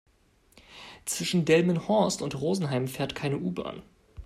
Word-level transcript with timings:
Zwischen 1.05 1.45
Delmenhorst 1.45 2.23
und 2.23 2.33
Rosenheim 2.41 2.87
fährt 2.87 3.13
keine 3.13 3.37
U-Bahn 3.37 3.83